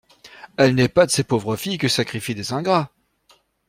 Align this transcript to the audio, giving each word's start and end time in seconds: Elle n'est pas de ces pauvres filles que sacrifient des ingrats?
Elle 0.57 0.73
n'est 0.73 0.87
pas 0.87 1.05
de 1.05 1.11
ces 1.11 1.23
pauvres 1.23 1.55
filles 1.55 1.77
que 1.77 1.87
sacrifient 1.87 2.33
des 2.33 2.53
ingrats? 2.53 2.89